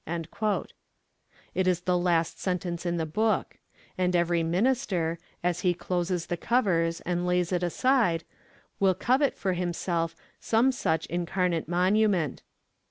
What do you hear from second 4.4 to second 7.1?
minister, as he closes the covers